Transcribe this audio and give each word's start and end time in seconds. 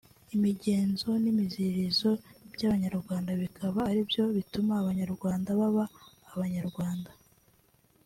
imigenzo 0.35 1.09
n’imiziririzo 1.23 2.11
by’Abanyarwanda 2.53 3.31
bikaba 3.41 3.79
aribyo 3.89 4.23
bituma 4.37 4.73
Abanyarwanda 4.81 5.49
baba 5.59 5.85
Abanyarwanda 6.33 7.11